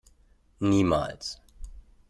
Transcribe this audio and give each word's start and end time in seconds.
Niemals! 0.71 1.31